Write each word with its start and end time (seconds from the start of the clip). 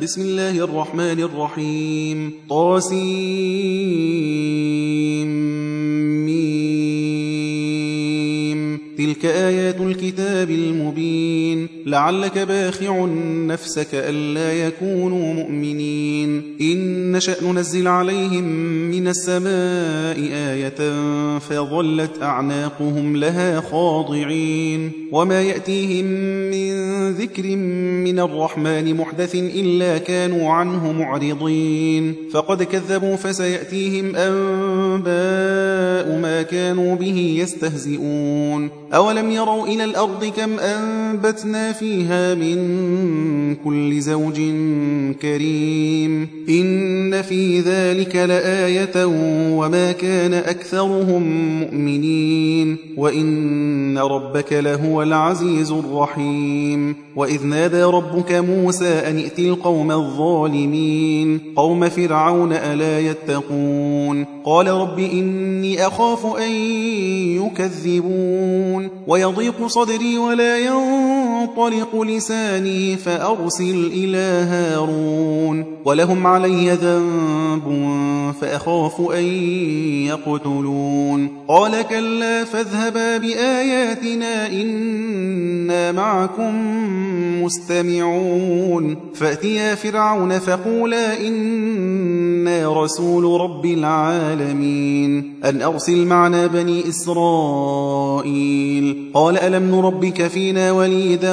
بسم 0.00 0.22
الله 0.22 0.64
الرحمن 0.64 1.20
الرحيم. 1.20 2.32
طاسيم. 2.48 2.92
لعلك 11.92 12.38
باخع 12.38 13.06
نفسك 13.46 13.88
ألا 13.92 14.52
يكونوا 14.66 15.34
مؤمنين. 15.34 16.56
إن 16.60 17.12
نشأ 17.12 17.44
ننزل 17.44 17.88
عليهم 17.88 18.44
من 18.90 19.08
السماء 19.08 20.18
آية 20.32 20.80
فظلت 21.38 22.22
أعناقهم 22.22 23.16
لها 23.16 23.60
خاضعين. 23.60 24.92
وما 25.12 25.42
يأتيهم 25.42 26.04
من 26.50 26.72
ذكر 27.12 27.56
من 28.06 28.20
الرحمن 28.20 28.94
محدث 28.94 29.34
إلا 29.34 29.98
كانوا 29.98 30.50
عنه 30.50 30.92
معرضين. 30.92 32.14
فقد 32.32 32.62
كذبوا 32.62 33.16
فسيأتيهم 33.16 34.16
أنباء 34.16 35.12
ما 36.22 36.42
كانوا 36.42 36.94
به 36.94 37.36
يستهزئون. 37.38 38.70
أولم 38.94 39.30
يروا 39.30 39.66
إلى 39.66 39.84
الأرض 39.84 40.24
كم 40.24 40.58
أنبتنا 40.58 41.72
فيها 41.82 42.34
من 42.34 43.54
كل 43.54 44.00
زوج 44.00 44.40
كريم. 45.22 46.28
إن 46.48 47.22
في 47.22 47.60
ذلك 47.60 48.16
لآية 48.16 49.06
وما 49.56 49.92
كان 49.92 50.34
أكثرهم 50.34 51.22
مؤمنين. 51.60 52.76
وإن 52.96 53.98
ربك 53.98 54.52
لهو 54.52 55.02
العزيز 55.02 55.70
الرحيم. 55.70 56.96
وإذ 57.16 57.46
نادى 57.46 57.82
ربك 57.82 58.32
موسى 58.32 58.88
أن 58.88 59.16
ائت 59.16 59.38
القوم 59.38 59.92
الظالمين. 59.92 61.40
قوم 61.56 61.88
فرعون 61.88 62.52
ألا 62.52 63.00
يتقون. 63.00 64.26
قال 64.44 64.68
رب 64.68 64.98
إني 64.98 65.86
أخاف 65.86 66.36
أن 66.36 66.52
يكذبون. 67.42 68.88
ويضيق 69.06 69.66
صدري 69.66 70.18
ولا 70.18 70.58
ينطلق 70.58 71.71
لساني 71.94 72.96
فأرسل 72.96 73.90
إلى 73.94 74.46
هارون 74.50 75.64
ولهم 75.84 76.26
علي 76.26 76.70
ذنب 76.70 77.92
فأخاف 78.40 79.00
أن 79.00 79.24
يقتلون 80.06 81.28
قال 81.48 81.82
كلا 81.82 82.44
فاذهبا 82.44 83.16
بآياتنا 83.16 84.46
إنا 84.46 85.92
معكم 85.92 86.52
مستمعون 87.44 88.96
فأتيا 89.14 89.74
فرعون 89.74 90.38
فقولا 90.38 91.26
إنا 91.26 92.82
رسول 92.82 93.40
رب 93.40 93.66
العالمين 93.66 95.34
أن 95.44 95.62
أرسل 95.62 96.06
معنا 96.06 96.46
بني 96.46 96.88
إسرائيل 96.88 98.42
قال 99.14 99.38
ألم 99.38 99.70
نربك 99.70 100.26
فينا 100.26 100.72
وليدا 100.72 101.32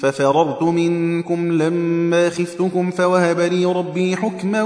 ففررت 0.00 0.62
منكم 0.62 1.52
لما 1.52 2.30
خفتكم 2.30 2.90
فوهب 2.90 3.40
لي 3.40 3.64
ربي 3.64 4.16
حكما 4.16 4.62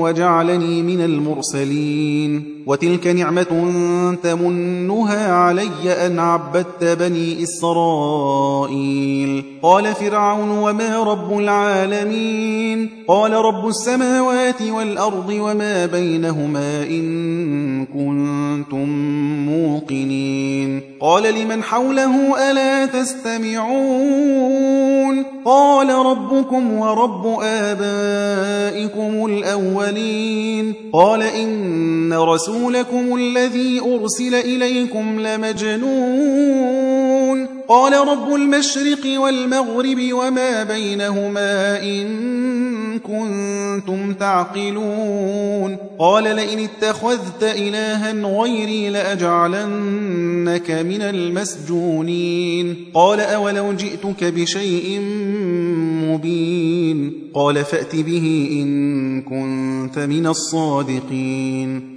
وجعلني 0.00 0.82
من 0.82 1.00
المرسلين. 1.00 2.44
وتلك 2.66 3.06
نعمة 3.06 3.72
تمنها 4.22 5.32
علي 5.32 6.06
أن 6.06 6.18
عبدت 6.18 6.84
بني 6.84 7.42
إسرائيل. 7.42 9.44
قال 9.62 9.94
فرعون 9.94 10.48
وما 10.48 11.02
رب 11.02 11.38
العالمين؟ 11.38 12.90
قال 13.08 13.32
رب 13.32 13.68
السماوات 13.68 14.62
والأرض 14.62 15.30
وما 15.30 15.86
بينهما 15.86 16.82
إن 16.82 17.86
كنتم 17.86 18.88
موقنين. 19.46 20.89
قال 21.00 21.22
لمن 21.34 21.62
حوله 21.62 22.50
ألا 22.50 22.86
تستمعون؟ 22.86 24.50
قال 25.44 25.90
ربكم 25.90 26.78
ورب 26.78 27.38
آبائكم 27.42 29.26
الأولين. 29.26 30.74
قال 30.92 31.22
إن 31.22 32.12
رسولكم 32.12 33.16
الذي 33.16 33.80
أرسل 33.80 34.34
إليكم 34.34 35.20
لمجنون. 35.20 37.09
قال 37.70 37.92
رب 38.08 38.34
المشرق 38.34 39.20
والمغرب 39.20 39.98
وما 40.12 40.64
بينهما 40.64 41.82
إن 41.82 42.98
كنتم 42.98 44.14
تعقلون. 44.14 45.76
قال 45.98 46.24
لئن 46.24 46.58
اتخذت 46.58 47.42
إلها 47.42 48.12
غيري 48.12 48.88
لأجعلنك 48.88 50.70
من 50.70 51.02
المسجونين. 51.02 52.76
قال 52.94 53.20
أولو 53.20 53.72
جئتك 53.72 54.24
بشيء 54.24 55.00
مبين. 56.08 57.12
قال 57.34 57.64
فأت 57.64 57.96
به 57.96 58.48
إن 58.52 59.22
كنت 59.22 59.98
من 59.98 60.26
الصادقين. 60.26 61.96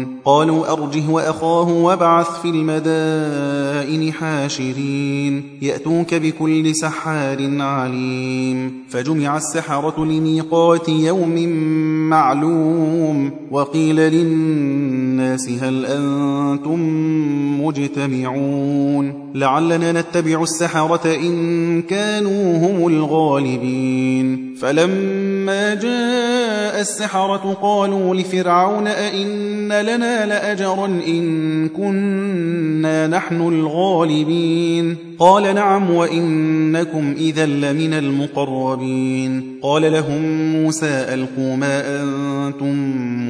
قالوا 0.25 0.71
أرجه 0.73 1.09
وأخاه 1.09 1.69
وابعث 1.69 2.41
في 2.41 2.49
المدائن 2.49 4.13
حاشرين 4.13 5.43
يأتوك 5.61 6.13
بكل 6.13 6.75
سحار 6.75 7.61
عليم. 7.61 8.73
فجمع 8.89 9.37
السحرة 9.37 10.05
لميقات 10.05 10.89
يوم 10.89 11.49
معلوم 12.09 13.31
وقيل 13.51 13.95
للناس 13.95 15.49
هل 15.49 15.85
أنتم 15.85 16.79
مجتمعون. 17.65 19.31
لعلنا 19.35 19.91
نتبع 19.91 20.43
السحرة 20.43 21.15
إن 21.15 21.81
كانوا 21.81 22.57
هم 22.57 22.87
الغالبين. 22.87 24.55
فلما 24.61 25.30
جاء 25.47 26.81
السحرة 26.81 27.57
قالوا 27.61 28.15
لفرعون 28.15 28.87
أئن 28.87 29.71
لنا 29.71 30.25
لأجرا 30.25 30.85
إن 30.85 31.69
كنا 31.69 33.07
نحن 33.07 33.41
الغالبين 33.41 34.97
قال 35.19 35.55
نعم 35.55 35.91
وإنكم 35.91 37.13
إذا 37.17 37.45
لمن 37.45 37.93
المقربين 37.93 39.59
قال 39.61 39.91
لهم 39.91 40.51
موسى 40.51 41.05
ألقوا 41.13 41.55
ما 41.55 42.01
أنتم 42.01 42.75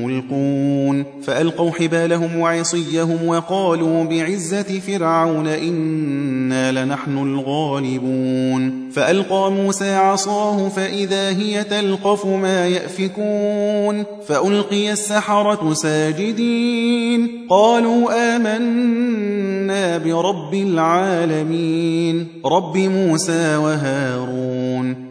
ملقون 0.04 1.06
فألقوا 1.24 1.72
حبالهم 1.72 2.40
وعصيهم 2.40 3.28
وقالوا 3.28 4.03
بعزة 4.03 4.80
فرعون 4.80 5.47
إنا 5.47 6.72
لنحن 6.72 7.18
الغالبون 7.18 8.91
فألقى 8.91 9.52
موسى 9.52 9.96
عصاه 9.96 10.70
فإذا 10.70 11.30
هي 11.30 11.64
تلقف 12.11 12.25
ما 12.25 12.67
يأفكون 12.67 14.03
فألقي 14.28 14.91
السحرة 14.91 15.73
ساجدين 15.73 17.47
قالوا 17.49 18.35
آمنا 18.35 19.97
برب 19.97 20.53
العالمين 20.53 22.28
رب 22.46 22.78
موسى 22.78 23.55
وهارون 23.55 25.10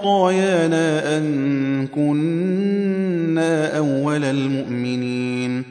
خطايانا 0.01 1.17
أن 1.17 1.87
كنا 1.87 3.77
أول 3.77 4.23
المؤمنين. 4.23 5.70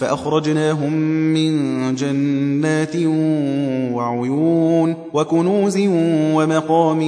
فأخرجناهم 0.00 0.92
من 1.34 1.94
جنات 1.94 2.96
وعيون 3.92 4.94
وكنوز 5.14 5.78
ومقام 6.34 7.00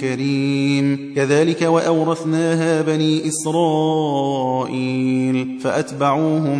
كريم. 0.00 1.12
كذلك 1.16 1.62
وأورثناها 1.62 2.82
بني 2.82 3.28
إسرائيل 3.28 4.78
فأتبعوهم 5.60 6.58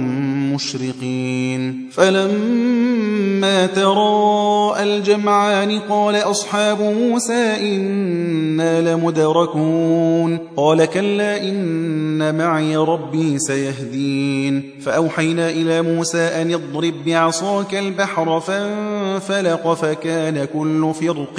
مشرقين. 0.54 1.88
فلما 1.90 3.66
تراءى 3.66 4.82
الجمعان 4.82 5.78
قال 5.78 6.14
أصحاب 6.14 6.80
موسى 6.80 7.76
إنا 7.76 8.94
لمدركون. 8.94 10.38
قال 10.56 10.84
كلا 10.84 11.48
إن 11.48 12.38
معي 12.38 12.76
ربي 12.76 13.38
سيهدين. 13.38 14.62
فأوحينا 14.80 15.47
إلى 15.48 15.82
موسى 15.82 16.18
أن 16.18 16.50
يضرب 16.50 16.94
بعصاك 17.06 17.74
البحر 17.74 18.40
فانفلق 18.40 19.74
فكان 19.74 20.44
كل 20.44 20.92
فرق 21.00 21.34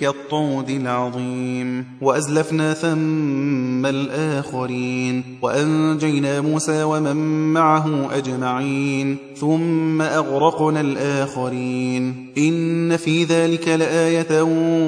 كالطود 0.00 0.70
العظيم. 0.70 1.86
وأزلفنا 2.00 2.74
ثم 2.74 3.86
الآخرين. 3.86 5.24
وأنجينا 5.42 6.40
موسى 6.40 6.82
ومن 6.82 7.16
معه 7.52 8.16
أجمعين. 8.16 9.16
ثم 9.36 10.02
أغرقنا 10.02 10.80
الآخرين. 10.80 12.32
إن 12.38 12.96
في 12.96 13.24
ذلك 13.24 13.68
لآية 13.68 14.42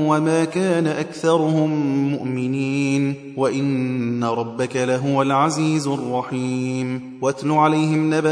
وما 0.09 0.45
كان 0.45 0.87
أكثرهم 0.87 1.71
مؤمنين. 2.13 3.15
وإن 3.37 4.25
ربك 4.25 4.77
لهو 4.77 5.23
العزيز 5.23 5.87
الرحيم. 5.87 7.03
واتل 7.23 7.51
عليهم 7.51 8.15
نبأ 8.15 8.32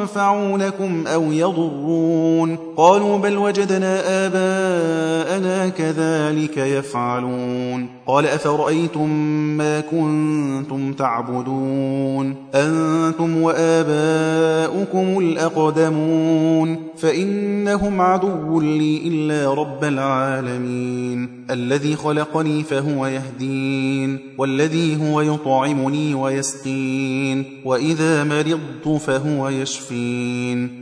ينفعونكم 0.00 1.06
أو 1.06 1.32
يضرون. 1.32 2.58
قالوا 2.76 3.18
بل 3.18 3.36
وجدنا 3.36 4.26
آباءنا 4.26 5.68
كذلك 5.68 6.56
يفعلون. 6.56 7.88
قال 8.06 8.26
أفرأيتم 8.26 9.10
ما 9.56 9.80
كنتم 9.80 10.92
تعبدون؟ 10.92 12.34
أنتم 12.54 13.42
وآباؤكم 13.42 15.18
الأقدمون. 15.18 16.76
فإنهم 16.96 18.00
عدو 18.00 18.60
لي 18.60 19.02
إلا 19.08 19.54
رب 19.54 19.84
العالمين. 19.84 21.46
الذي 21.50 21.96
خلقني 21.96 22.62
فهو 22.62 23.06
يهدين 23.06 24.18
والذي 24.38 25.10
هو 25.10 25.20
يطعمني 25.20 26.14
ويسقين 26.14 27.44
وإذا 27.64 28.24
مرضت 28.24 29.02
فهو 29.02 29.48
يشفين. 29.48 29.87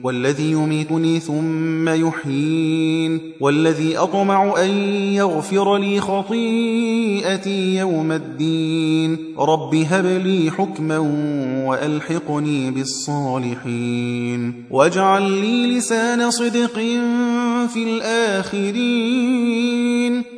والذي 0.03 0.50
يميتني 0.50 1.20
ثم 1.20 1.88
يحيين. 1.88 3.20
والذي 3.41 3.97
أطمع 3.97 4.62
أن 4.64 4.70
يغفر 5.12 5.76
لي 5.76 6.00
خطيئتي 6.00 7.76
يوم 7.76 8.12
الدين. 8.12 9.19
رب 9.38 9.75
هب 9.75 10.06
لي 10.06 10.50
حكما 10.50 10.99
وألحقني 11.67 12.70
بالصالحين. 12.70 14.55
واجعل 14.70 15.23
لي 15.23 15.79
لسان 15.79 16.31
صدق 16.31 16.75
في 17.73 17.82
الآخرين. 17.82 19.17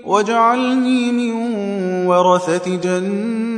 واجعلني 0.04 1.12
من 1.12 1.32
ورثة 2.06 2.76
جنة 2.76 3.57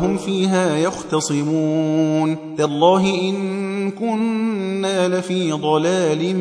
وهم 0.01 0.17
فيها 0.17 0.77
يختصمون. 0.77 2.37
تالله 2.57 3.29
إن 3.29 3.91
كنا 3.91 5.07
لفي 5.07 5.51
ضلال 5.51 6.35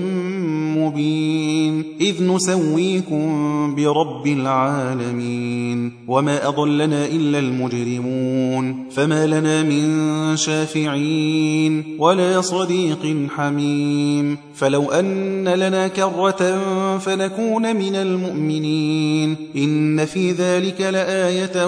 مبين. 0.78 1.84
إذ 2.00 2.24
نسويكم 2.24 3.74
برب 3.74 4.26
العالمين. 4.26 5.92
وما 6.08 6.48
أضلنا 6.48 7.06
إلا 7.06 7.38
المجرمون. 7.38 8.88
فما 8.90 9.26
لنا 9.26 9.62
من 9.62 10.36
شافعين. 10.36 11.84
ولا 11.98 12.40
صديق 12.40 13.28
حميم. 13.36 14.38
فلو 14.54 14.90
أن 14.90 15.48
لنا 15.48 15.88
كرة 15.88 16.58
فنكون 16.98 17.76
من 17.76 17.94
المؤمنين. 17.94 19.36
إن 19.56 20.04
في 20.04 20.30
ذلك 20.32 20.80
لآية 20.80 21.66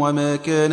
وما 0.00 0.36
كان 0.36 0.72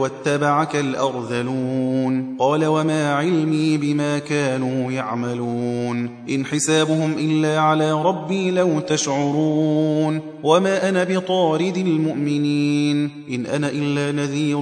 واتبعك 0.00 0.76
الأرذلون. 0.76 2.36
قال 2.38 2.66
وما 2.66 3.14
علمي 3.14 3.76
بما 3.76 4.18
كانوا 4.18 4.92
يعملون. 4.92 6.10
إن 6.30 6.44
حسابهم 6.44 7.12
إلا 7.18 7.58
على 7.58 7.92
ربي 7.92 8.50
لو 8.50 8.80
تشعرون. 8.80 10.20
وما 10.42 10.88
أنا 10.88 11.04
بطارد 11.04 11.76
المؤمنين. 11.76 13.10
إن 13.30 13.46
أنا 13.46 13.70
إلا 13.70 14.22
نذير 14.22 14.60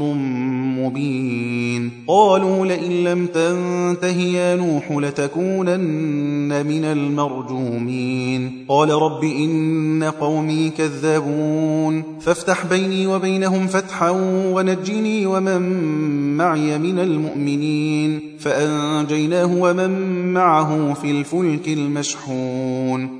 مبين. 0.78 1.90
قالوا 2.08 2.66
لئن 2.66 3.04
لم 3.04 3.26
تنته 3.26 4.20
يا 4.20 4.56
نوح 4.56 4.92
لتكونن 4.92 6.66
من 6.66 6.84
المرجومين. 6.84 8.64
قال 8.68 8.90
رب 8.90 9.24
إن 9.24 10.12
قومي 10.20 10.70
كذبون 10.70 12.04
فافتح 12.20 12.66
بيني 12.66 13.06
وبينهم 13.06 13.66
فتحا 13.66 14.10
ونجني 14.54 15.26
ومن 15.28 15.62
معي 16.36 16.78
من 16.78 16.98
المؤمنين 16.98 18.20
فأنجيناه 18.38 19.54
ومن 19.54 19.92
معه 20.32 20.94
في 20.94 21.10
الفلك 21.10 21.68
المشحون 21.68 23.17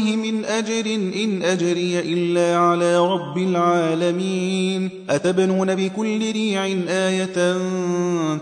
من 0.00 0.44
أجر 0.44 0.86
إن 1.24 1.42
أجري 1.42 2.00
إلا 2.00 2.56
على 2.56 2.98
رب 2.98 3.38
العالمين. 3.38 4.90
أتبنون 5.10 5.74
بكل 5.74 6.32
ريع 6.32 6.66
آية 6.88 7.56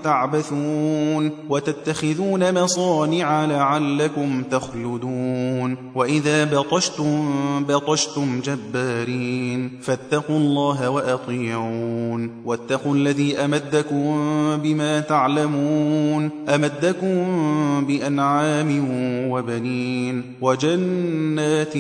تعبثون 0.05 1.31
وتتخذون 1.49 2.63
مصانع 2.63 3.45
لعلكم 3.45 4.43
تخلدون. 4.51 5.77
وإذا 5.95 6.45
بطشتم 6.45 7.31
بطشتم 7.69 8.41
جبارين. 8.41 9.71
فاتقوا 9.83 10.39
الله 10.39 10.91
وأطيعون. 10.91 12.31
واتقوا 12.45 12.95
الذي 12.95 13.37
أمدكم 13.37 14.17
بما 14.57 15.01
تعلمون. 15.01 16.31
أمدكم 16.49 17.25
بأنعام 17.87 18.89
وبنين. 19.31 20.23
وجنات 21.43 21.77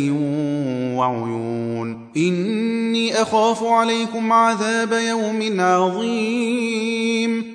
وعيون. 0.98 2.08
إني 2.16 3.22
أخاف 3.22 3.64
عليكم 3.64 4.32
عذاب 4.32 4.92
يوم 4.92 5.60
عظيم. 5.60 7.51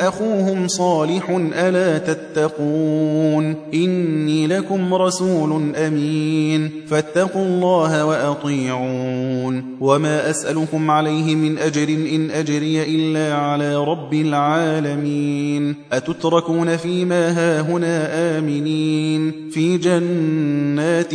أخوهم 0.00 0.68
صالح 0.68 1.30
ألا 1.54 1.98
تتقون 1.98 3.56
إني 3.74 4.46
لكم 4.46 4.94
رسول 4.94 5.74
أمين 5.76 6.70
فاتقوا 6.86 7.44
الله 7.44 8.04
وأطيعون 8.04 9.64
وما 9.80 10.30
أسألكم 10.30 10.90
عليه 10.90 11.34
من 11.34 11.58
أجر 11.58 11.88
إن 11.88 12.30
أجري 12.30 12.82
إلا 12.82 13.34
على 13.34 13.76
رب 13.76 14.14
العالمين 14.14 15.74
أتتركون 15.92 16.76
فيما 16.76 17.30
هاهنا 17.30 18.08
آمنين 18.38 19.32
في 19.50 19.78
جنات 19.78 21.14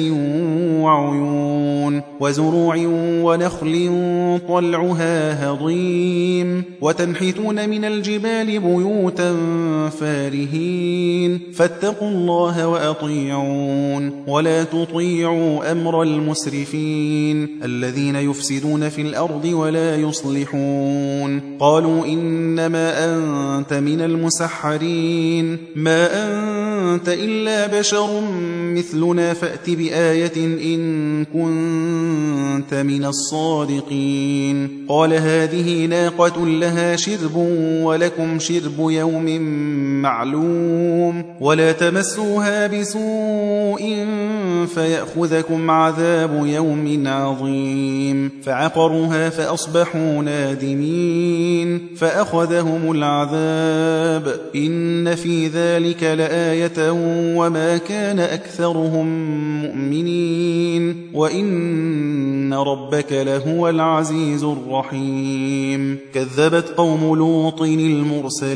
وعيون 0.81 2.01
وزروع 2.19 2.75
ونخل 3.23 3.89
طلعها 4.47 5.49
هضيم 5.49 6.63
وتنحتون 6.81 7.69
من 7.69 7.85
الجبال 7.85 8.59
بيوتا 8.77 9.35
فارهين 9.99 11.39
فاتقوا 11.53 12.09
الله 12.09 12.67
وأطيعون 12.67 14.23
ولا 14.27 14.63
تطيعوا 14.63 15.71
أمر 15.71 16.03
المسرفين 16.03 17.59
الذين 17.63 18.15
يفسدون 18.15 18.89
في 18.89 19.01
الأرض 19.01 19.45
ولا 19.45 19.95
يصلحون 19.95 21.57
قالوا 21.59 22.05
إنما 22.05 23.15
أنت 23.15 23.73
من 23.73 24.01
المسحرين 24.01 25.57
ما 25.75 26.07
أنت 26.23 27.09
إلا 27.09 27.79
بشر 27.79 28.21
مثلنا 28.75 29.33
فأت 29.33 29.69
بآية 29.69 30.45
إن 30.75 31.25
كنت 31.25 32.73
من 32.73 33.05
الصادقين 33.05 34.85
قال 34.89 35.13
هذه 35.13 35.85
ناقة 35.85 36.45
لها 36.47 36.95
شرب 36.95 37.35
ولكم 37.83 38.39
شرب 38.39 38.58
يوم 38.79 39.41
معلوم 40.01 41.23
ولا 41.41 41.71
تمسوها 41.71 42.67
بسوء 42.67 44.05
فيأخذكم 44.73 45.71
عذاب 45.71 46.45
يوم 46.45 47.03
عظيم 47.07 48.31
فعقروها 48.43 49.29
فأصبحوا 49.29 50.23
نادمين 50.23 51.87
فأخذهم 51.95 52.91
العذاب 52.91 54.39
إن 54.55 55.15
في 55.15 55.47
ذلك 55.47 56.03
لآية 56.03 56.91
وما 57.37 57.77
كان 57.77 58.19
أكثرهم 58.19 59.07
مؤمنين 59.61 61.09
وإن 61.13 62.53
ربك 62.53 63.11
لهو 63.11 63.69
العزيز 63.69 64.43
الرحيم 64.43 65.97
كذبت 66.13 66.69
قوم 66.77 67.15
لوط 67.15 67.61
المرسلين 67.61 68.48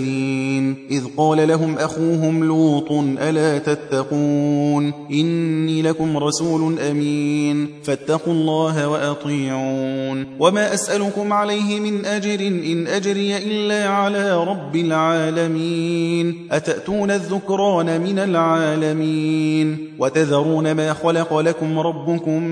إذ 0.92 1.04
قال 1.18 1.48
لهم 1.48 1.78
أخوهم 1.78 2.44
لوط 2.44 2.92
ألا 3.22 3.58
تتقون؟ 3.58 4.94
إني 5.12 5.82
لكم 5.82 6.18
رسول 6.18 6.80
أمين. 6.80 7.68
فاتقوا 7.84 8.34
الله 8.34 8.90
وأطيعون. 8.90 10.26
وما 10.40 10.74
أسألكم 10.74 11.34
عليه 11.34 11.80
من 11.80 12.06
أجر 12.06 12.40
إن 12.40 12.88
أجري 12.88 13.38
إلا 13.38 13.88
على 13.88 14.44
رب 14.44 14.76
العالمين. 14.76 16.48
أتأتون 16.52 17.12
الذكران 17.12 18.02
من 18.02 18.20
العالمين؟ 18.20 19.78
وتذرون 20.00 20.72
ما 20.72 20.94
خلق 20.94 21.38
لكم 21.40 21.80
ربكم 21.80 22.44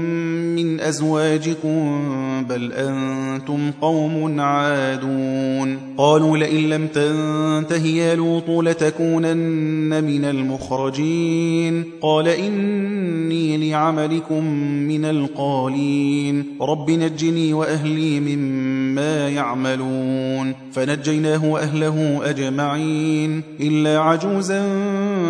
من 0.55 0.79
أزواجكم؟ 0.79 2.01
بل 2.50 2.74
أنتم 2.74 3.71
قوم 3.81 4.39
عادون. 4.39 5.77
قالوا 5.98 6.38
لئن 6.38 6.69
لم 6.69 6.88
تنته 7.31 7.85
يا 7.85 8.15
لوط 8.15 8.50
لتكونن 8.50 10.03
من 10.03 10.25
المخرجين. 10.25 11.83
قال 12.01 12.27
إني 12.27 13.69
لعملكم 13.69 14.45
من 14.88 15.05
القالين. 15.05 16.45
رب 16.61 16.91
نجني 16.91 17.53
وأهلي 17.53 18.19
مما 18.19 19.29
يعملون. 19.29 20.53
فنجيناه 20.71 21.51
وأهله 21.51 22.19
أجمعين. 22.23 23.41
إلا 23.59 24.00
عجوزا 24.00 24.61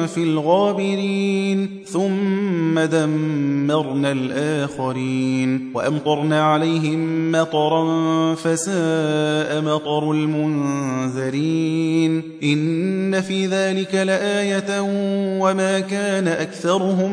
في 0.05 0.23
الغابرين. 0.23 1.69
ثم 1.85 2.79
دمرنا 2.79 4.11
الآخرين. 4.11 5.71
وأمطرنا 5.75 6.43
عليهم 6.43 7.31
مطرا 7.31 8.35
فساء 8.35 9.61
مطر 9.61 10.11
المنذرين. 10.11 11.90
إن 12.43 13.21
في 13.21 13.45
ذلك 13.45 13.95
لآية 13.95 14.81
وما 15.41 15.79
كان 15.79 16.27
أكثرهم 16.27 17.11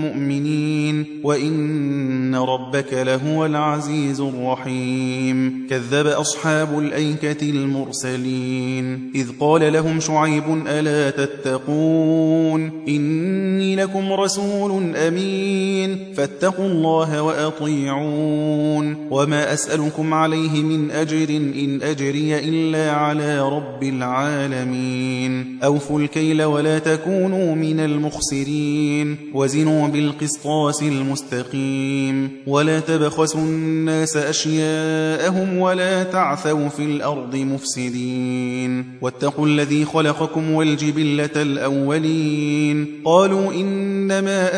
مؤمنين 0.00 1.06
وإن 1.24 2.34
ربك 2.34 2.92
لهو 2.92 3.46
العزيز 3.46 4.20
الرحيم 4.20 5.66
كذب 5.70 6.06
أصحاب 6.06 6.78
الأيكة 6.78 7.50
المرسلين 7.50 9.10
إذ 9.14 9.28
قال 9.40 9.72
لهم 9.72 10.00
شعيب 10.00 10.44
ألا 10.66 11.10
تتقون 11.10 12.84
إني 12.88 13.76
لكم 13.76 14.12
رسول 14.12 14.96
أمين 14.96 15.98
فاتقوا 16.16 16.66
الله 16.66 17.22
وأطيعون 17.22 19.08
وما 19.10 19.52
أسألكم 19.52 20.14
عليه 20.14 20.62
من 20.62 20.90
أجر 20.90 21.28
إن 21.38 21.82
أجري 21.82 22.38
إلا 22.38 22.92
على 22.92 23.40
رب 23.40 23.84
العالمين 24.02 25.58
أوفوا 25.64 26.00
الكيل 26.00 26.42
ولا 26.42 26.78
تكونوا 26.78 27.54
من 27.54 27.80
المخسرين. 27.80 29.16
وزنوا 29.34 29.88
بالقسطاس 29.88 30.82
المستقيم. 30.82 32.30
ولا 32.46 32.80
تبخسوا 32.80 33.40
الناس 33.40 34.16
أشياءهم 34.16 35.58
ولا 35.58 36.02
تعثوا 36.02 36.68
في 36.68 36.84
الأرض 36.84 37.36
مفسدين. 37.36 38.84
واتقوا 39.02 39.46
الذي 39.46 39.84
خلقكم 39.84 40.50
والجبلة 40.50 41.42
الأولين. 41.42 42.86
قالوا 43.04 43.52
إنما 43.52 44.48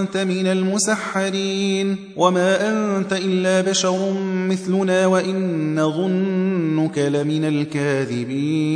أنت 0.00 0.16
من 0.16 0.46
المسحرين. 0.46 1.96
وما 2.16 2.70
أنت 2.70 3.12
إلا 3.12 3.70
بشر 3.70 4.20
مثلنا 4.22 5.06
وإن 5.06 5.92
ظنك 5.96 6.98
لمن 6.98 7.44
الكاذبين. 7.44 8.75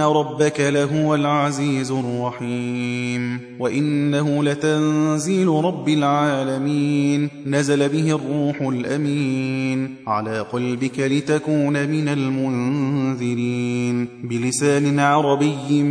ربك 0.00 0.60
لهو 0.60 1.14
العزيز 1.14 1.90
الرحيم 1.90 3.40
وإنه 3.58 4.44
لتنزيل 4.44 5.48
رب 5.48 5.88
العالمين 5.88 7.28
نزل 7.46 7.88
به 7.88 8.14
الروح 8.14 8.60
الأمين 8.60 9.94
على 10.06 10.40
قلبك 10.40 10.98
لتكون 10.98 11.88
من 11.88 12.08
المنذرين 12.08 14.08
بلسان 14.24 14.98
عربي 14.98 15.82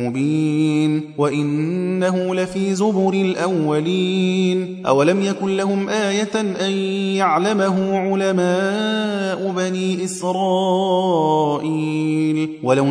مبين 0.00 1.02
وإنه 1.18 2.34
لفي 2.34 2.74
زبر 2.74 3.12
الأولين 3.12 4.86
أولم 4.86 5.20
يكن 5.20 5.56
لهم 5.56 5.88
آية 5.88 6.40
أن 6.66 6.72
يعلمه 7.16 7.98
علماء 7.98 9.52
بني 9.56 10.04
إسرائيل 10.04 12.48
ولو 12.62 12.90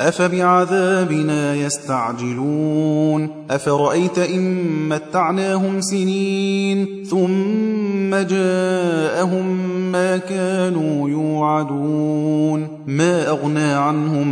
أفبعذابنا 0.00 1.54
يستعجلون؟ 1.54 3.30
أفرأيت 3.50 4.18
إن 4.18 4.88
متعناهم 4.88 5.80
سنين 5.80 7.04
ثم 7.10 8.10
جاءهم 8.10 9.46
ما 9.92 10.16
كانوا 10.16 11.10
يوعدون؟ 11.10 12.68
ما 12.86 13.28
أغنى 13.28 13.72
عنهم 13.72 14.28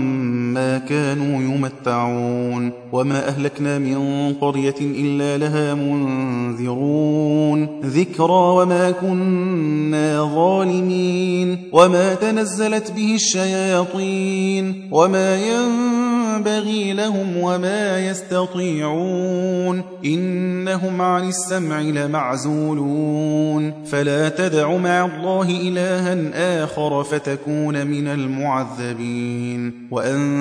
ما 0.55 0.79
كانوا 0.79 1.43
يمتعون 1.43 2.73
وما 2.93 3.29
أهلكنا 3.29 3.79
من 3.79 4.35
قرية 4.41 4.75
إلا 4.81 5.39
لها 5.39 5.75
منذرون 5.75 7.81
ذكرى 7.85 8.31
وما 8.31 8.91
كنا 8.91 10.31
ظالمين 10.35 11.59
وما 11.73 12.15
تنزلت 12.15 12.93
به 12.93 13.15
الشياطين 13.15 14.89
وما 14.91 15.37
ينبغي 15.37 16.93
لهم 16.93 17.37
وما 17.37 18.09
يستطيعون 18.09 19.83
إنهم 20.05 21.03
عن 21.03 21.29
السمع 21.29 21.81
لمعزولون 21.81 23.73
فلا 23.87 24.29
تدع 24.29 24.77
مع 24.77 25.05
الله 25.05 25.51
إلها 25.51 26.65
آخر 26.65 27.05
فتكون 27.05 27.87
من 27.87 28.09
المعذبين 28.09 29.89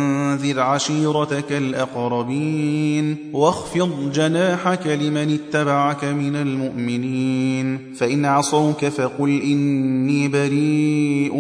وأنذر 0.04 0.60
عشيرتك 0.60 1.52
الأقربين 1.52 3.18
واخفض 3.34 4.12
جناحك 4.14 4.88
لمن 4.88 5.34
اتبعك 5.34 6.06
من 6.06 6.36
المؤمنين 6.36 7.80
فإن 7.98 8.26
عصوك 8.26 8.86
فقل 8.86 9.42
إني 9.42 10.28
بريء 10.28 11.36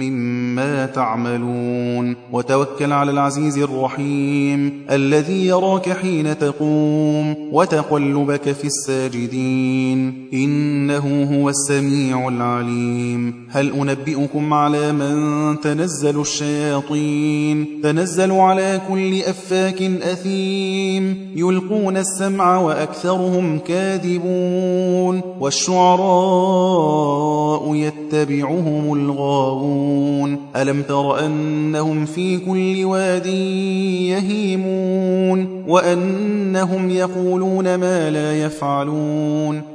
مما 0.00 0.86
تعملون 0.86 2.16
وتوكل 2.32 2.92
على 2.92 3.10
العزيز 3.10 3.58
الرحيم 3.58 4.72
الذي 4.90 5.46
يراك 5.46 5.88
حين 5.92 6.38
تقوم 6.38 7.34
وتقلبك 7.52 8.52
في 8.52 8.64
الساجدين 8.64 10.28
إنه 10.32 11.24
هو 11.34 11.48
السميع 11.48 12.28
العليم 12.28 13.46
هل 13.50 13.72
أنبئكم 13.72 14.54
على 14.54 14.92
من 14.92 15.60
تنزل 15.60 16.20
الشياطين 16.20 17.80
تنزل 17.90 18.32
على 18.32 18.80
كل 18.88 19.22
أفاك 19.22 19.82
أثيم 19.82 21.30
يلقون 21.36 21.96
السمع 21.96 22.60
وأكثرهم 22.60 23.58
كاذبون 23.58 25.20
والشعراء 25.40 26.80
يتبعهم 27.74 28.92
الغاوون 28.94 30.36
ألم 30.56 30.82
تر 30.82 31.26
أنهم 31.26 32.04
في 32.04 32.38
كل 32.38 32.84
واد 32.84 33.26
يهيمون 34.06 35.64
وأنهم 35.68 36.90
يقولون 36.90 37.74
ما 37.74 38.10
لا 38.10 38.42
يفعلون 38.42 39.62